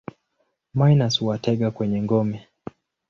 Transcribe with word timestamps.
Minus 0.73 1.17
huwatega 1.19 1.71
kwenye 1.71 2.01
ngome. 2.01 2.47